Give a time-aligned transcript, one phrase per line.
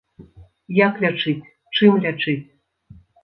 [0.87, 2.39] Як лячыць, чым лячыць?